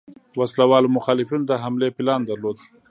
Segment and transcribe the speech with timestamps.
[0.39, 2.57] وسله والو مخالفینو د حملې پلان درلود.